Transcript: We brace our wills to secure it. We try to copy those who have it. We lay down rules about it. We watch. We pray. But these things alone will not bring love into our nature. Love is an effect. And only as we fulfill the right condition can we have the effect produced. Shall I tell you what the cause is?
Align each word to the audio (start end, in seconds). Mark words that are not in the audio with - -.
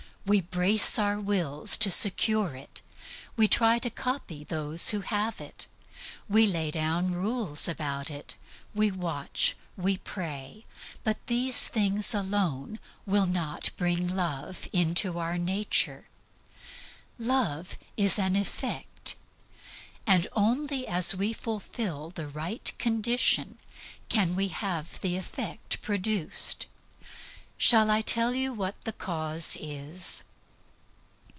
We 0.23 0.39
brace 0.39 0.99
our 0.99 1.19
wills 1.19 1.75
to 1.77 1.89
secure 1.89 2.55
it. 2.55 2.83
We 3.35 3.47
try 3.47 3.79
to 3.79 3.89
copy 3.89 4.43
those 4.43 4.89
who 4.89 5.01
have 5.01 5.41
it. 5.41 5.65
We 6.29 6.45
lay 6.45 6.69
down 6.69 7.11
rules 7.13 7.67
about 7.67 8.11
it. 8.11 8.35
We 8.75 8.91
watch. 8.91 9.57
We 9.75 9.97
pray. 9.97 10.65
But 11.03 11.17
these 11.25 11.67
things 11.67 12.13
alone 12.13 12.77
will 13.07 13.25
not 13.25 13.71
bring 13.77 14.15
love 14.15 14.67
into 14.71 15.17
our 15.17 15.39
nature. 15.39 16.07
Love 17.17 17.75
is 17.97 18.19
an 18.19 18.35
effect. 18.35 19.15
And 20.05 20.27
only 20.33 20.87
as 20.87 21.15
we 21.15 21.33
fulfill 21.33 22.11
the 22.11 22.27
right 22.27 22.71
condition 22.77 23.57
can 24.07 24.35
we 24.35 24.49
have 24.49 25.01
the 25.01 25.17
effect 25.17 25.81
produced. 25.81 26.67
Shall 27.57 27.91
I 27.91 28.01
tell 28.01 28.33
you 28.33 28.53
what 28.53 28.73
the 28.85 28.91
cause 28.93 29.55
is? 29.59 30.23